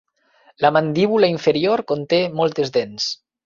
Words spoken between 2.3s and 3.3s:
moltes dents.